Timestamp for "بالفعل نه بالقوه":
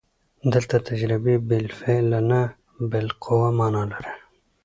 1.49-3.49